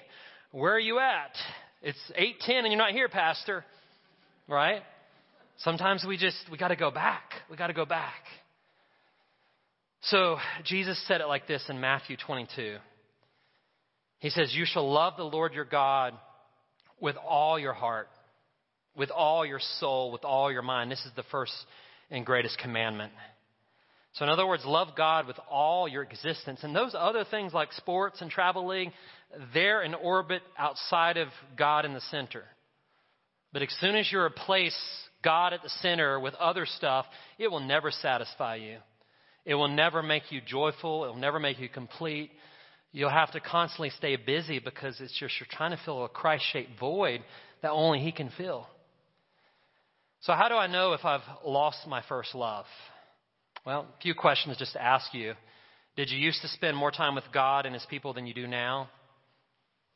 [0.53, 1.35] where are you at?
[1.83, 3.65] It's 8:10 and you're not here, pastor.
[4.47, 4.83] Right?
[5.59, 7.23] Sometimes we just we got to go back.
[7.51, 8.23] We got to go back.
[10.07, 12.77] So, Jesus said it like this in Matthew 22.
[14.19, 16.15] He says, "You shall love the Lord your God
[17.01, 18.09] with all your heart,
[18.97, 21.55] with all your soul, with all your mind." This is the first
[22.11, 23.13] and greatest commandment.
[24.15, 26.61] So, in other words, love God with all your existence.
[26.63, 28.93] And those other things like sports and traveling,
[29.55, 32.45] they're in orbit outside of God in the center.
[33.53, 34.77] But as soon as you replace
[35.23, 37.07] God at the center with other stuff,
[37.39, 38.79] it will never satisfy you.
[39.47, 41.05] It will never make you joyful.
[41.05, 42.31] It will never make you complete.
[42.93, 46.45] You'll have to constantly stay busy because it's just you're trying to fill a Christ
[46.53, 47.23] shaped void
[47.63, 48.67] that only He can fill.
[50.21, 52.67] So, how do I know if I've lost my first love?
[53.65, 55.35] Well, a few questions just to ask you.
[55.95, 58.49] Did you used to spend more time with God and His people than you do
[58.49, 58.89] now?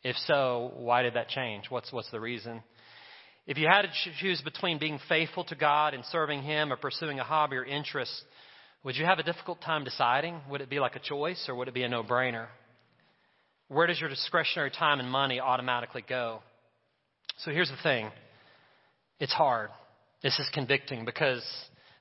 [0.04, 1.64] If so, why did that change?
[1.68, 2.62] What's, what's the reason?
[3.44, 3.88] If you had to
[4.20, 8.12] choose between being faithful to God and serving Him or pursuing a hobby or interest,
[8.84, 10.40] would you have a difficult time deciding?
[10.48, 12.46] Would it be like a choice or would it be a no brainer?
[13.66, 16.40] Where does your discretionary time and money automatically go?
[17.38, 18.10] So here's the thing
[19.18, 19.70] it's hard.
[20.22, 21.42] This is convicting because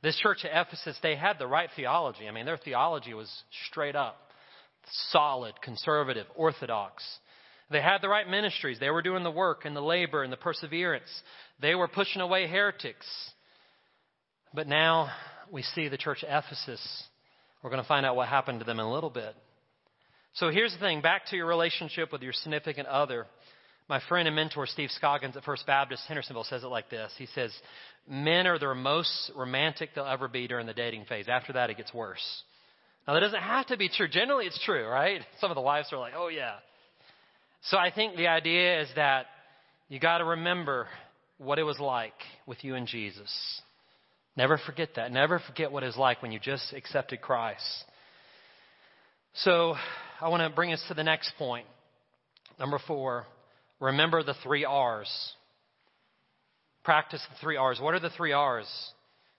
[0.06, 2.28] this church at Ephesus, they had the right theology.
[2.28, 3.30] I mean, their theology was
[3.68, 4.18] straight up,
[5.12, 7.04] solid, conservative, orthodox.
[7.72, 8.80] They had the right ministries.
[8.80, 11.10] They were doing the work and the labor and the perseverance.
[11.60, 13.08] They were pushing away heretics.
[14.54, 15.10] But now
[15.52, 17.04] we see the church at Ephesus.
[17.64, 19.36] We're going to find out what happened to them in a little bit.
[20.34, 23.26] So here's the thing back to your relationship with your significant other.
[23.88, 27.12] My friend and mentor, Steve Scoggins at First Baptist Hendersonville, says it like this.
[27.18, 27.52] He says,
[28.10, 31.28] Men are the most romantic they'll ever be during the dating phase.
[31.28, 32.44] After that, it gets worse.
[33.08, 34.08] Now, that doesn't have to be true.
[34.08, 35.22] Generally, it's true, right?
[35.40, 36.56] Some of the wives are like, Oh, yeah.
[37.70, 39.28] So I think the idea is that
[39.90, 40.88] you got to remember
[41.38, 42.14] what it was like
[42.48, 43.62] with you and Jesus.
[44.38, 45.12] Never forget that.
[45.12, 47.86] Never forget what it's like when you just accepted Christ.
[49.36, 49.76] So
[50.22, 51.66] I want to bring us to the next point.
[52.60, 53.26] Number four,
[53.86, 55.34] remember the three R's.
[56.84, 57.80] Practice the three R's.
[57.80, 58.68] What are the three R's?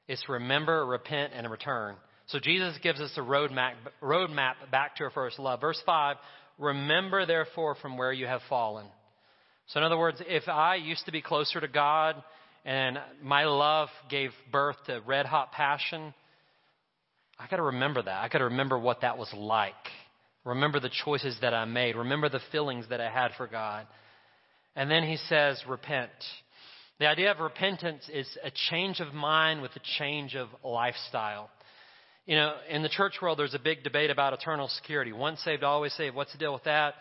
[0.09, 1.97] It's remember, repent, and return.
[2.29, 5.61] So Jesus gives us a roadmap, roadmap back to our first love.
[5.61, 6.17] Verse 5
[6.59, 8.87] Remember, therefore, from where you have fallen.
[9.69, 12.17] So, in other words, if I used to be closer to God
[12.65, 16.15] and my love gave birth to red hot passion,
[17.39, 18.25] I got to remember that.
[18.25, 19.75] I got to remember what that was like.
[20.45, 21.97] Remember the choices that I made.
[21.97, 23.87] Remember the feelings that I had for God.
[24.77, 26.11] And then he says, repent.
[27.01, 31.51] The idea of repentance is a change of mind with a change of lifestyle.
[32.27, 35.13] You know, in the church world, there's a big debate about eternal security.
[35.13, 36.15] Once saved, always saved.
[36.15, 36.95] What's the deal with that?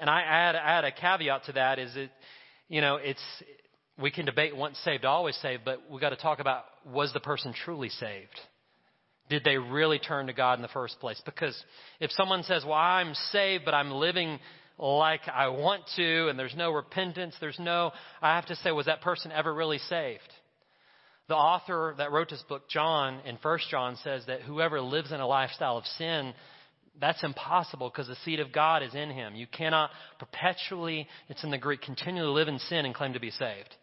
[0.00, 2.10] And I add, add a caveat to that is it,
[2.68, 3.22] you know, it's,
[4.00, 7.20] we can debate once saved, always saved, but we've got to talk about was the
[7.20, 8.38] person truly saved?
[9.28, 11.20] Did they really turn to God in the first place?
[11.24, 11.60] Because
[12.00, 14.38] if someone says, well, I'm saved, but I'm living
[14.78, 18.86] like I want to, and there's no repentance, there's no, I have to say, was
[18.86, 20.22] that person ever really saved?
[21.28, 25.20] The author that wrote this book, John, in 1 John, says that whoever lives in
[25.20, 26.32] a lifestyle of sin,
[27.00, 29.34] that's impossible because the seed of God is in him.
[29.34, 33.30] You cannot perpetually, it's in the Greek, continually live in sin and claim to be
[33.30, 33.74] saved.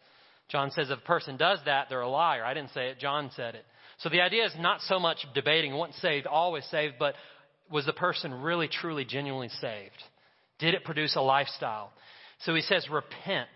[0.48, 2.44] John says if a person does that, they're a liar.
[2.44, 3.64] I didn't say it, John said it.
[3.98, 7.14] So the idea is not so much debating once saved, always saved, but
[7.70, 10.02] was the person really, truly, genuinely saved?
[10.58, 11.92] Did it produce a lifestyle?
[12.40, 13.48] So he says, repent.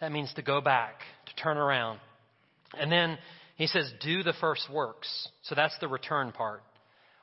[0.00, 2.00] That means to go back, to turn around.
[2.78, 3.18] And then
[3.56, 5.28] he says, do the first works.
[5.42, 6.62] So that's the return part.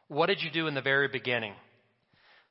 [0.08, 1.54] What did you do in the very beginning?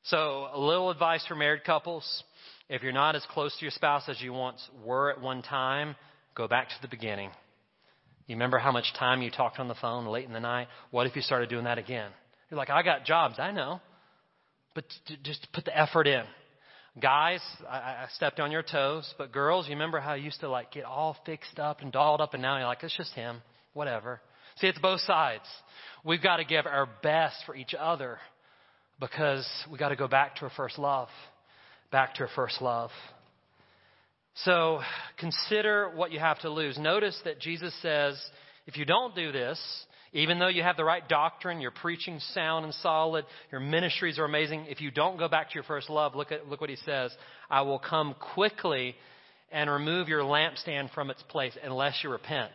[0.05, 2.23] So, a little advice for married couples.
[2.69, 5.97] If you're not as close to your spouse as you once were at one time,
[6.37, 7.31] go back to the beginning.
[8.27, 10.69] You remember how much time you talked on the phone late in the night?
[10.91, 12.11] What if you started doing that again?
[12.51, 13.37] You're like, I got jobs.
[13.39, 13.81] I know.
[14.75, 14.85] But
[15.23, 16.25] just put the effort in.
[17.01, 20.49] Guys, I, I stepped on your toes, but girls, you remember how you used to
[20.49, 23.43] like get all fixed up and dolled up, and now you're like, it's just him,
[23.75, 24.21] whatever.
[24.61, 25.45] See, it's both sides.
[26.05, 28.19] We've got to give our best for each other
[28.99, 31.09] because we got to go back to our first love.
[31.93, 32.91] Back to our first love.
[34.45, 34.81] So
[35.19, 36.79] consider what you have to lose.
[36.79, 38.19] Notice that Jesus says,
[38.67, 39.61] if you don't do this,
[40.13, 44.25] even though you have the right doctrine, your preaching sound and solid, your ministries are
[44.25, 46.77] amazing, if you don't go back to your first love, look at look what he
[46.77, 47.15] says.
[47.51, 48.95] I will come quickly
[49.53, 52.53] and remove your lampstand from its place unless you repent.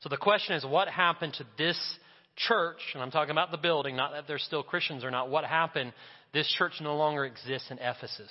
[0.00, 1.78] So the question is, what happened to this
[2.36, 2.78] church?
[2.94, 5.28] And I'm talking about the building, not that they're still Christians or not.
[5.28, 5.92] What happened?
[6.32, 8.30] This church no longer exists in Ephesus.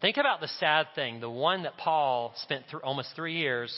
[0.00, 3.72] Think about the sad thing, the one that Paul spent through almost three years,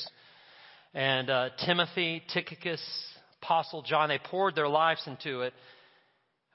[0.94, 2.80] and uh, Timothy, Tychicus,
[3.42, 5.52] Apostle John, they poured their lives into it,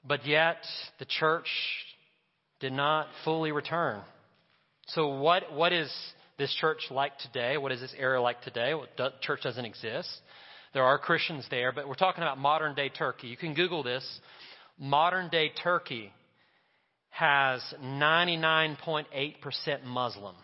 [0.06, 0.56] but yet
[0.98, 1.46] the church
[2.60, 4.00] did not fully return.
[4.88, 5.92] So, what, what is
[6.38, 7.58] this church like today?
[7.58, 8.74] What is this area like today?
[8.74, 8.86] Well,
[9.20, 10.08] church doesn't exist.
[10.72, 13.28] There are Christians there, but we're talking about modern day Turkey.
[13.28, 14.20] You can Google this.
[14.78, 16.12] Modern day Turkey
[17.10, 20.36] has 99.8% Muslim.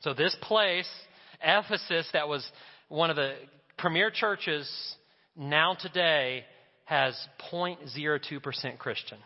[0.00, 0.88] So this place,
[1.42, 2.48] Ephesus, that was
[2.88, 3.34] one of the
[3.78, 4.68] premier churches,
[5.36, 6.44] now today
[6.84, 7.16] has
[7.52, 9.18] 0.02% Christian.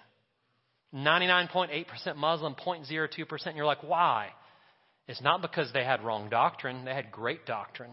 [0.94, 3.46] 99.8% Muslim, 0.02%.
[3.46, 4.28] And you're like, why?
[5.08, 6.84] It's not because they had wrong doctrine.
[6.84, 7.90] They had great doctrine.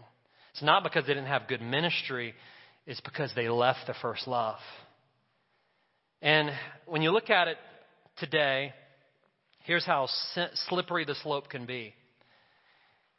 [0.52, 2.34] It's not because they didn't have good ministry,
[2.86, 4.58] it's because they left the first love.
[6.22, 6.50] And
[6.86, 7.56] when you look at it
[8.18, 8.72] today,
[9.64, 10.08] here's how
[10.68, 11.94] slippery the slope can be.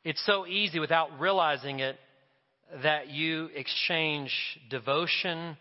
[0.03, 1.97] It's so easy without realizing it
[2.83, 4.31] that you exchange
[4.69, 5.57] devotion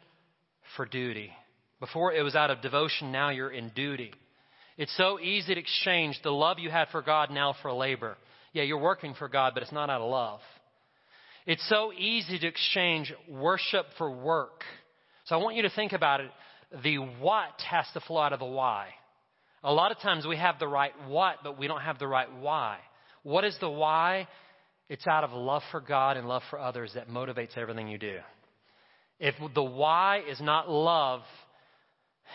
[0.76, 1.30] for duty.
[1.80, 4.12] Before it was out of devotion, now you're in duty.
[4.76, 8.16] It's so easy to exchange the love you had for God now for labor.
[8.52, 10.40] Yeah, you're working for God, but it's not out of love.
[11.46, 14.62] It's so easy to exchange worship for work.
[15.26, 16.30] So I want you to think about it.
[16.82, 18.88] The what has to flow out of the why.
[19.62, 22.28] A lot of times we have the right what, but we don't have the right
[22.40, 22.78] why.
[23.22, 24.26] What is the why?
[24.88, 28.18] It's out of love for God and love for others that motivates everything you do.
[29.18, 31.22] If the why is not love,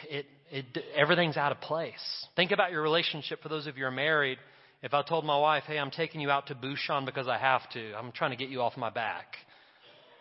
[0.09, 2.27] it, it, everything's out of place.
[2.35, 4.39] Think about your relationship for those of you who are married.
[4.81, 7.69] If I told my wife, hey, I'm taking you out to Bouchon because I have
[7.73, 9.35] to, I'm trying to get you off my back,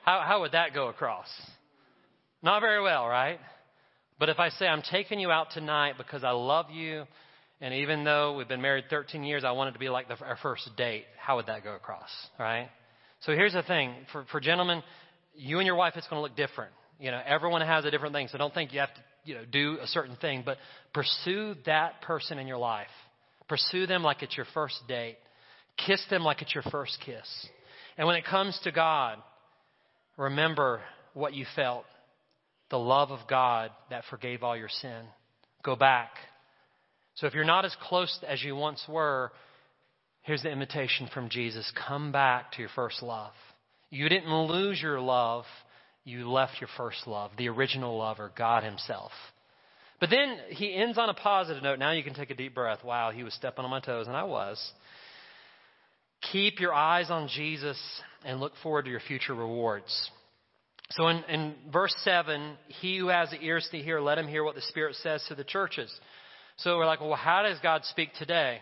[0.05, 1.29] how, how would that go across?
[2.43, 3.39] Not very well, right?
[4.19, 7.05] But if I say, I'm taking you out tonight because I love you,
[7.61, 10.17] and even though we've been married 13 years, I want it to be like the,
[10.25, 12.69] our first date, how would that go across, right?
[13.21, 14.83] So here's the thing for, for gentlemen,
[15.35, 16.73] you and your wife, it's going to look different.
[17.01, 19.45] You know, everyone has a different thing, so don't think you have to, you know,
[19.51, 20.59] do a certain thing, but
[20.95, 22.87] pursue that person in your life.
[23.49, 25.17] Pursue them like it's your first date.
[25.87, 27.49] Kiss them like it's your first kiss.
[27.97, 29.19] And when it comes to God,
[30.17, 30.81] remember
[31.15, 31.85] what you felt
[32.71, 35.03] the love of God that forgave all your sin.
[35.65, 36.11] Go back.
[37.19, 39.33] So if you're not as close as you once were,
[40.23, 43.33] here's the invitation from Jesus come back to your first love.
[43.91, 45.45] You didn't lose your love,
[46.05, 49.11] you left your first love, the original lover, God Himself.
[49.99, 51.81] But then he ends on a positive note.
[51.81, 52.85] Now you can take a deep breath.
[52.85, 54.73] Wow, he was stepping on my toes, and I was.
[56.31, 57.81] Keep your eyes on Jesus
[58.25, 60.11] and look forward to your future rewards.
[60.91, 64.55] So in, in verse 7, he who has ears to hear, let him hear what
[64.55, 65.93] the Spirit says to the churches.
[66.59, 68.59] So we're like, well, how does God speak today?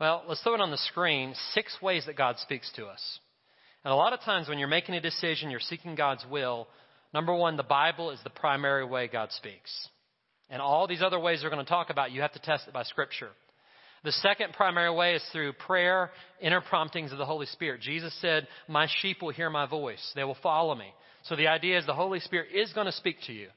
[0.00, 1.34] Well, let's throw it on the screen.
[1.52, 3.18] Six ways that God speaks to us.
[3.84, 6.66] And a lot of times when you're making a decision, you're seeking God's will.
[7.14, 9.88] Number one, the Bible is the primary way God speaks.
[10.50, 12.74] And all these other ways we're going to talk about, you have to test it
[12.74, 13.30] by Scripture.
[14.04, 16.10] The second primary way is through prayer,
[16.40, 17.80] inner promptings of the Holy Spirit.
[17.80, 20.92] Jesus said, My sheep will hear my voice, they will follow me.
[21.24, 23.48] So the idea is the Holy Spirit is going to speak to you,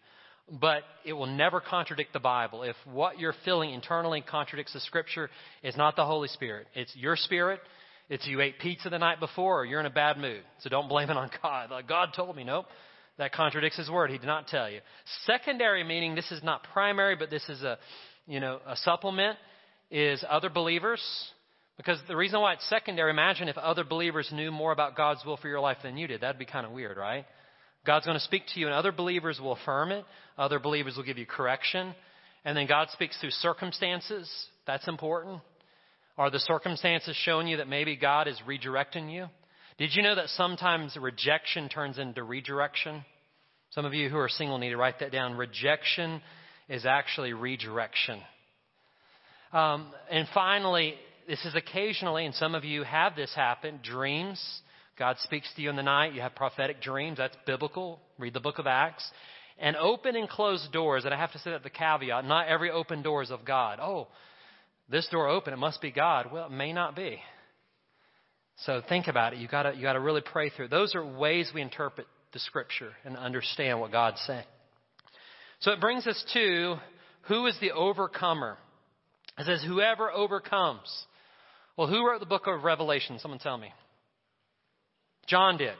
[0.60, 2.64] but it will never contradict the Bible.
[2.64, 5.30] If what you're feeling internally contradicts the Scripture,
[5.64, 6.68] it's not the Holy Spirit.
[6.74, 7.62] It's your spirit.
[8.10, 10.42] It's you ate pizza the night before or you're in a bad mood.
[10.60, 11.72] So don't blame it on God.
[11.72, 12.66] Like God told me, nope.
[13.18, 14.10] That contradicts his word.
[14.10, 14.80] He did not tell you.
[15.26, 17.78] Secondary meaning, this is not primary, but this is a,
[18.26, 19.38] you know, a supplement,
[19.92, 21.02] is other believers.
[21.78, 25.38] Because the reason why it's secondary, imagine if other believers knew more about God's will
[25.38, 26.22] for your life than you did.
[26.22, 27.26] That'd be kind of weird, right?
[27.86, 30.06] God's going to speak to you, and other believers will affirm it.
[30.38, 31.96] Other believers will give you correction.
[32.46, 34.30] And then God speaks through circumstances.
[34.68, 35.42] That's important.
[36.18, 39.28] Are the circumstances showing you that maybe God is redirecting you?
[39.78, 43.04] Did you know that sometimes rejection turns into redirection?
[43.72, 45.36] Some of you who are single need to write that down.
[45.36, 46.22] Rejection
[46.70, 48.20] is actually redirection.
[49.54, 50.96] Um, and finally,
[51.28, 54.40] this is occasionally, and some of you have this happen, dreams.
[55.02, 56.14] God speaks to you in the night.
[56.14, 57.18] You have prophetic dreams.
[57.18, 58.00] That's biblical.
[58.20, 59.04] Read the book of Acts.
[59.58, 61.06] And open and closed doors.
[61.06, 63.80] And I have to say that the caveat not every open door is of God.
[63.82, 64.10] Oh,
[64.92, 66.32] this door open, it must be God.
[66.32, 67.20] Well, it may not be.
[68.58, 69.40] So think about it.
[69.40, 70.68] You gotta you gotta really pray through.
[70.68, 74.46] Those are ways we interpret the scripture and understand what God's saying.
[75.62, 76.76] So it brings us to
[77.24, 78.60] who is the overcomer?
[79.40, 80.92] It says, whoever overcomes.
[81.76, 83.18] Well, who wrote the book of Revelation?
[83.18, 83.74] Someone tell me.
[85.32, 85.76] John did.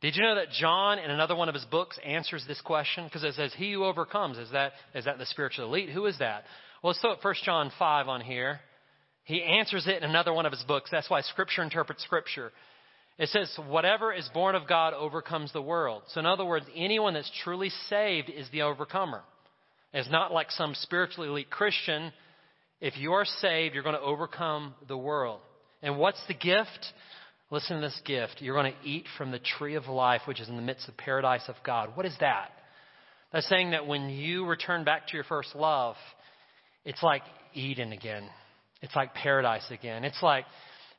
[0.00, 3.04] Did you know that John, in another one of his books, answers this question?
[3.04, 4.38] Because it says, He who overcomes.
[4.38, 5.90] Is that, is that the spiritual elite?
[5.90, 6.44] Who is that?
[6.82, 8.60] Well, let's throw 1 John 5 on here.
[9.24, 10.88] He answers it in another one of his books.
[10.90, 12.50] That's why Scripture interprets Scripture.
[13.18, 16.02] It says, Whatever is born of God overcomes the world.
[16.08, 19.20] So, in other words, anyone that's truly saved is the overcomer.
[19.92, 22.12] It's not like some spiritually elite Christian.
[22.80, 25.40] If you're saved, you're going to overcome the world.
[25.82, 26.86] And what's the gift?
[27.50, 28.36] Listen to this gift.
[28.38, 30.96] You're going to eat from the tree of life, which is in the midst of
[30.96, 31.96] paradise of God.
[31.96, 32.50] What is that?
[33.32, 35.96] That's saying that when you return back to your first love,
[36.84, 37.22] it's like
[37.54, 38.28] Eden again.
[38.82, 40.04] It's like paradise again.
[40.04, 40.44] It's like,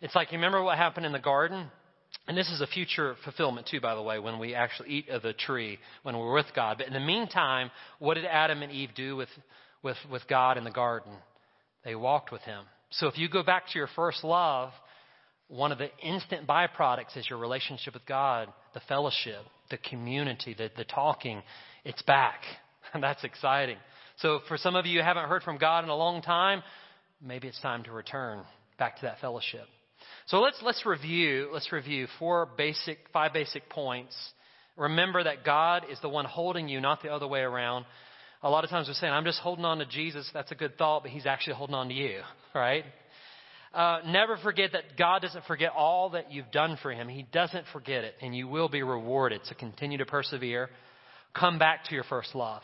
[0.02, 1.68] it's like, you remember what happened in the garden?
[2.28, 5.22] And this is a future fulfillment too, by the way, when we actually eat of
[5.22, 6.78] the tree, when we're with God.
[6.78, 9.30] But in the meantime, what did Adam and Eve do with,
[9.84, 11.14] with, with God in the garden?
[11.84, 12.66] They walked with Him.
[12.92, 14.72] So if you go back to your first love,
[15.52, 20.72] one of the instant byproducts is your relationship with God, the fellowship, the community, the,
[20.78, 21.44] the talking.
[21.84, 22.40] It's back.
[22.94, 23.76] And that's exciting.
[24.20, 26.64] So for some of you who haven't heard from God in a long time,
[27.22, 28.44] maybe it's time to return
[28.80, 29.66] back to that fellowship.
[30.28, 34.16] So let's, let's review, let's review four basic, five basic points.
[34.78, 37.86] Remember that God is the one holding you, not the other way around.
[38.42, 40.30] A lot of times we're saying, I'm just holding on to Jesus.
[40.34, 42.22] That's a good thought, but he's actually holding on to you,
[42.56, 42.86] right?
[43.74, 47.08] Uh, never forget that God doesn't forget all that you've done for Him.
[47.08, 49.42] He doesn't forget it, and you will be rewarded.
[49.46, 50.70] So continue to persevere.
[51.34, 52.64] Come back to your first love.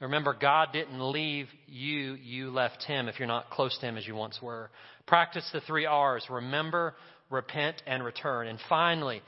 [0.00, 4.06] Remember, God didn't leave you, you left Him if you're not close to Him as
[4.06, 4.70] you once were.
[5.06, 6.94] Practice the three R's remember,
[7.30, 8.46] repent, and return.
[8.46, 9.22] And finally,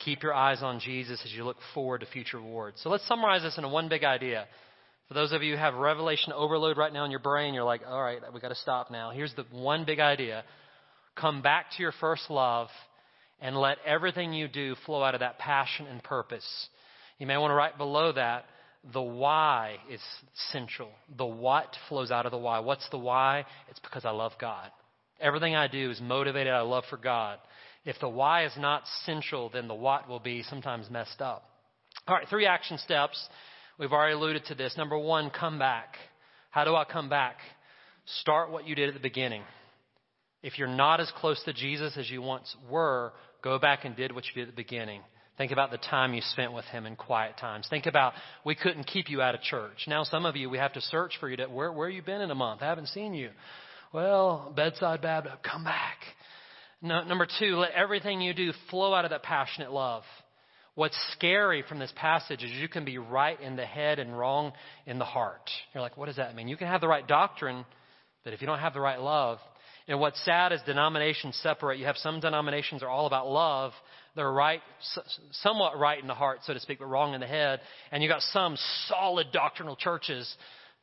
[0.00, 2.80] keep your eyes on Jesus as you look forward to future rewards.
[2.82, 4.46] So let's summarize this in a one big idea.
[5.08, 7.82] For those of you who have revelation overload right now in your brain, you're like,
[7.86, 9.10] all right, we got to stop now.
[9.10, 10.44] Here's the one big idea
[11.14, 12.68] come back to your first love
[13.40, 16.68] and let everything you do flow out of that passion and purpose.
[17.18, 18.44] You may want to write below that
[18.92, 20.00] the why is
[20.52, 20.90] central.
[21.16, 22.58] The what flows out of the why.
[22.60, 23.44] What's the why?
[23.68, 24.70] It's because I love God.
[25.20, 27.38] Everything I do is motivated out of love for God.
[27.84, 31.44] If the why is not central, then the what will be sometimes messed up.
[32.06, 33.28] All right, three action steps
[33.78, 34.74] We've already alluded to this.
[34.76, 35.96] Number one, come back.
[36.50, 37.36] How do I come back?
[38.20, 39.42] Start what you did at the beginning.
[40.42, 43.12] If you're not as close to Jesus as you once were,
[43.42, 45.02] go back and did what you did at the beginning.
[45.36, 47.66] Think about the time you spent with him in quiet times.
[47.68, 48.14] Think about
[48.44, 49.84] we couldn't keep you out of church.
[49.86, 52.22] Now some of you we have to search for you to where where you been
[52.22, 52.62] in a month?
[52.62, 53.30] I haven't seen you.
[53.92, 55.98] Well, bedside Baptist, come back.
[56.80, 60.04] No, number two, let everything you do flow out of that passionate love.
[60.76, 64.52] What's scary from this passage is you can be right in the head and wrong
[64.84, 65.50] in the heart.
[65.72, 66.48] You're like, what does that mean?
[66.48, 67.64] You can have the right doctrine,
[68.24, 69.38] but if you don't have the right love,
[69.88, 71.78] and what's sad is denominations separate.
[71.78, 73.72] You have some denominations are all about love.
[74.16, 74.60] They're right,
[75.30, 77.60] somewhat right in the heart, so to speak, but wrong in the head.
[77.90, 78.58] And you got some
[78.88, 80.30] solid doctrinal churches,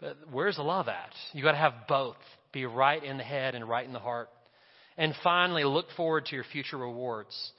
[0.02, 1.12] but where's the love at?
[1.34, 2.16] You got to have both.
[2.52, 4.30] Be right in the head and right in the heart.
[4.98, 7.52] And finally, look forward to your future rewards.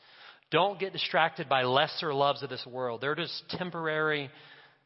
[0.55, 3.01] Don't get distracted by lesser loves of this world.
[3.01, 4.31] They're just temporary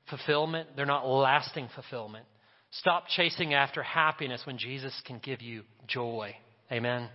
[0.09, 2.25] fulfillment, they're not lasting fulfillment.
[2.71, 6.35] Stop chasing after happiness when Jesus can give you joy.
[6.73, 7.11] Amen.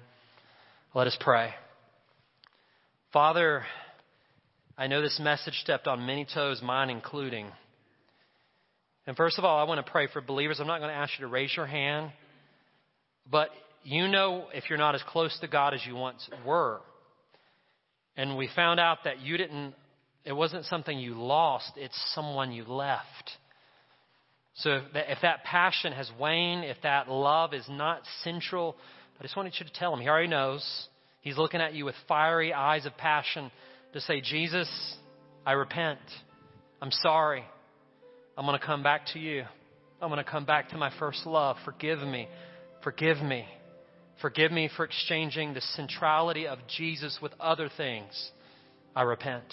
[0.93, 1.49] Let us pray.
[3.11, 3.63] Father,
[4.77, 7.47] I know this message stepped on many toes, mine including.
[9.07, 10.59] And first of all, I want to pray for believers.
[10.59, 12.11] I'm not going to ask you to raise your hand,
[13.31, 13.49] but
[13.83, 16.81] you know if you're not as close to God as you once were.
[18.15, 19.73] And we found out that you didn't,
[20.25, 23.31] it wasn't something you lost, it's someone you left.
[24.55, 28.75] So if that if that passion has waned, if that love is not central
[29.19, 30.01] I just wanted you to tell him.
[30.01, 30.87] He already knows.
[31.21, 33.51] He's looking at you with fiery eyes of passion
[33.93, 34.69] to say, Jesus,
[35.45, 35.99] I repent.
[36.81, 37.43] I'm sorry.
[38.37, 39.43] I'm going to come back to you.
[40.01, 41.55] I'm going to come back to my first love.
[41.63, 42.27] Forgive me.
[42.83, 43.45] Forgive me.
[44.21, 48.31] Forgive me for exchanging the centrality of Jesus with other things.
[48.95, 49.45] I repent.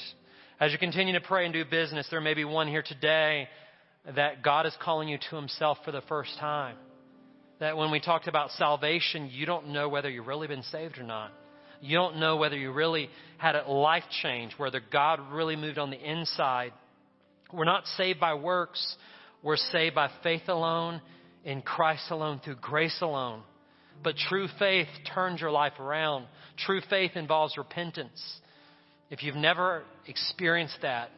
[0.60, 3.48] As you continue to pray and do business, there may be one here today
[4.14, 6.76] that God is calling you to Himself for the first time.
[7.58, 11.02] That when we talked about salvation, you don't know whether you've really been saved or
[11.02, 11.32] not.
[11.80, 13.08] You don't know whether you really
[13.38, 16.72] had a life change, whether God really moved on the inside.
[17.52, 18.96] We're not saved by works.
[19.42, 21.00] We're saved by faith alone,
[21.44, 23.42] in Christ alone, through grace alone.
[24.02, 26.26] But true faith turns your life around.
[26.56, 28.20] True faith involves repentance.
[29.10, 31.10] If you've never experienced that,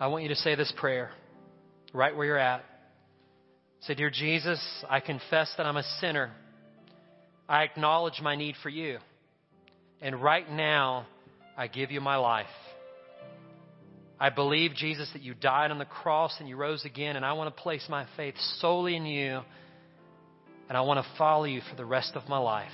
[0.00, 1.10] I want you to say this prayer
[1.92, 2.64] right where you're at.
[3.82, 6.32] Say, Dear Jesus, I confess that I'm a sinner.
[7.48, 8.98] I acknowledge my need for you.
[10.00, 11.06] And right now,
[11.56, 12.46] I give you my life.
[14.18, 17.32] I believe, Jesus, that you died on the cross and you rose again, and I
[17.32, 19.40] want to place my faith solely in you,
[20.68, 22.70] and I want to follow you for the rest of my life.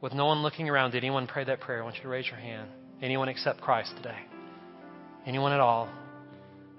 [0.00, 1.80] With no one looking around, did anyone pray that prayer?
[1.80, 2.68] I want you to raise your hand.
[3.00, 4.18] Anyone accept Christ today?
[5.26, 5.88] Anyone at all?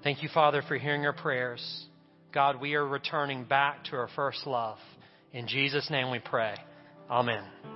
[0.02, 1.86] Thank you, Father, for hearing our prayers.
[2.32, 4.78] God, we are returning back to our first love.
[5.32, 6.54] In Jesus' name we pray.
[7.10, 7.75] Amen.